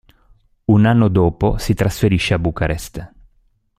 [0.65, 3.11] Un anno dopo si trasferisce a Bucarest.